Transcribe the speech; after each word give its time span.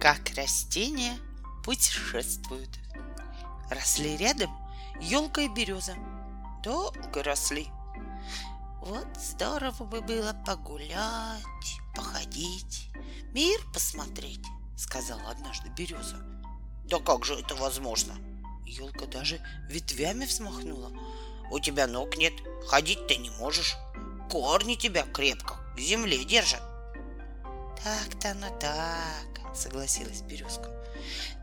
как 0.00 0.30
растения 0.36 1.18
путешествуют. 1.64 2.70
Росли 3.70 4.16
рядом 4.16 4.50
елка 5.00 5.42
и 5.42 5.48
береза. 5.48 5.96
Долго 6.62 7.22
росли. 7.22 7.68
Вот 8.80 9.08
здорово 9.16 9.84
бы 9.84 10.00
было 10.00 10.34
погулять, 10.46 11.80
походить, 11.94 12.90
мир 13.32 13.60
посмотреть, 13.74 14.44
сказала 14.76 15.30
однажды 15.30 15.68
береза. 15.70 16.16
Да 16.84 16.98
как 17.00 17.24
же 17.24 17.34
это 17.34 17.54
возможно? 17.56 18.14
Елка 18.64 19.06
даже 19.06 19.40
ветвями 19.68 20.24
взмахнула. 20.24 20.92
У 21.50 21.58
тебя 21.58 21.86
ног 21.86 22.16
нет, 22.16 22.34
ходить 22.66 23.06
ты 23.08 23.16
не 23.16 23.30
можешь. 23.30 23.76
Корни 24.30 24.74
тебя 24.74 25.02
крепко 25.02 25.56
к 25.74 25.80
земле 25.80 26.24
держат. 26.24 26.62
Так-то 27.82 28.32
оно 28.32 28.48
так, 28.58 29.37
согласилась 29.54 30.22
Березка. 30.22 30.70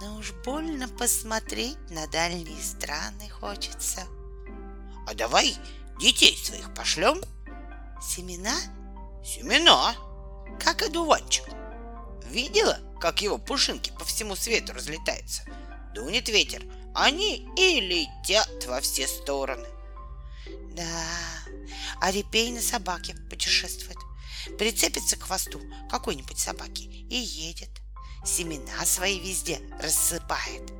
Но 0.00 0.16
уж 0.16 0.32
больно 0.44 0.88
посмотреть 0.88 1.78
на 1.90 2.06
дальние 2.06 2.60
страны 2.62 3.28
хочется. 3.28 4.06
А 5.06 5.14
давай 5.14 5.56
детей 5.98 6.36
своих 6.36 6.72
пошлем? 6.74 7.20
Семена? 8.00 8.56
Семена, 9.24 9.94
как 10.58 10.82
одуванчик. 10.82 11.44
Видела, 12.26 12.78
как 13.00 13.22
его 13.22 13.38
пушинки 13.38 13.90
по 13.98 14.04
всему 14.04 14.36
свету 14.36 14.72
разлетаются? 14.72 15.42
Дунет 15.94 16.28
ветер, 16.28 16.62
они 16.94 17.48
и 17.56 17.80
летят 17.80 18.64
во 18.66 18.80
все 18.80 19.06
стороны. 19.06 19.66
Да, 20.74 21.04
а 22.00 22.10
репей 22.10 22.52
на 22.52 22.62
собаке 22.62 23.14
путешествует. 23.28 23.98
Прицепится 24.58 25.16
к 25.16 25.24
хвосту 25.24 25.60
какой-нибудь 25.90 26.38
собаки 26.38 26.82
и 26.82 27.16
едет. 27.16 27.70
Семена 28.24 28.84
свои 28.84 29.18
везде 29.18 29.60
рассыпает. 29.80 30.72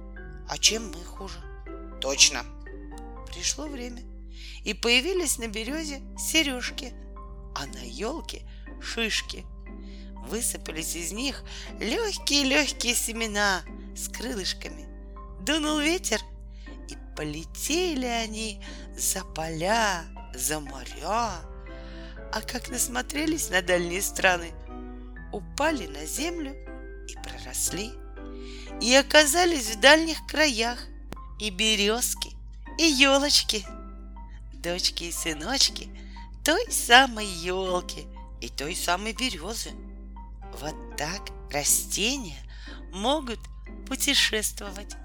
А 0.48 0.58
чем 0.58 0.90
мы 0.90 1.04
хуже? 1.04 1.38
Точно. 2.00 2.44
Пришло 3.26 3.66
время, 3.66 4.02
и 4.64 4.74
появились 4.74 5.38
на 5.38 5.46
березе 5.46 6.02
сережки, 6.18 6.92
а 7.54 7.66
на 7.66 7.78
елке 7.78 8.42
шишки. 8.80 9.44
Высыпались 10.26 10.96
из 10.96 11.12
них 11.12 11.44
легкие-легкие 11.78 12.94
семена 12.94 13.62
с 13.96 14.08
крылышками. 14.08 14.86
Дунул 15.40 15.78
ветер, 15.78 16.20
и 16.88 16.96
полетели 17.16 18.06
они 18.06 18.62
за 18.96 19.24
поля, 19.24 20.04
за 20.34 20.60
моря. 20.60 21.40
А 22.32 22.42
как 22.42 22.68
насмотрелись 22.68 23.50
на 23.50 23.62
дальние 23.62 24.02
страны, 24.02 24.52
упали 25.32 25.86
на 25.86 26.04
землю 26.04 26.54
и 27.50 27.54
проросли, 27.54 27.92
и 28.80 28.94
оказались 28.94 29.74
в 29.74 29.80
дальних 29.80 30.26
краях 30.26 30.78
и 31.38 31.50
березки, 31.50 32.30
и 32.78 32.84
елочки, 32.84 33.64
дочки 34.54 35.04
и 35.04 35.12
сыночки 35.12 35.90
той 36.44 36.70
самой 36.70 37.26
елки 37.26 38.06
и 38.40 38.48
той 38.48 38.74
самой 38.74 39.12
березы. 39.12 39.70
Вот 40.58 40.74
так 40.96 41.30
растения 41.52 42.38
могут 42.92 43.40
путешествовать 43.86 44.96